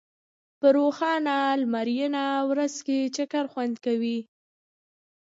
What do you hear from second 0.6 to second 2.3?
روښانه لمرینه